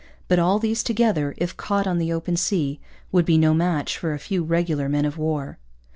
[0.27, 2.79] But all these together, if caught on the open sea,
[3.11, 5.59] would be no match for a few regular men of war.